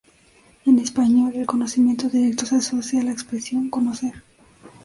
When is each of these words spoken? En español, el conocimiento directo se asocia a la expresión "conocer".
En 0.65 0.79
español, 0.79 1.33
el 1.35 1.45
conocimiento 1.45 2.09
directo 2.09 2.47
se 2.47 2.55
asocia 2.55 3.01
a 3.01 3.03
la 3.03 3.11
expresión 3.11 3.69
"conocer". 3.69 4.23